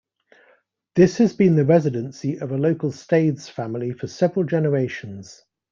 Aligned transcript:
This 0.95 1.19
has 1.19 1.33
been 1.35 1.55
the 1.55 1.63
residency 1.63 2.39
of 2.39 2.51
a 2.51 2.57
local 2.57 2.89
Staithes 2.91 3.47
family 3.51 3.91
for 3.91 4.07
several 4.07 4.43
generations. 4.47 5.43